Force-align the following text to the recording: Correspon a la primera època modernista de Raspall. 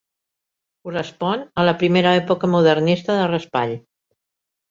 Correspon 0.87 1.43
a 1.63 1.65
la 1.67 1.75
primera 1.83 2.15
època 2.21 2.49
modernista 2.55 3.19
de 3.19 3.29
Raspall. 3.35 3.77